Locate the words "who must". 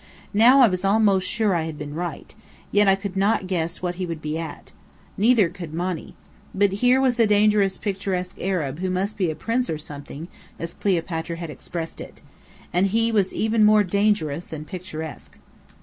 8.79-9.15